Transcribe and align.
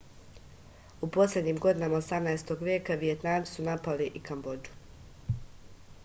u 1.07 1.09
poslednjim 1.17 1.59
godinama 1.65 1.97
18. 1.99 2.53
veka 2.69 2.95
vijetnamci 3.03 3.53
su 3.53 3.65
napali 3.67 4.07
i 4.21 4.23
kambodžu 4.31 5.37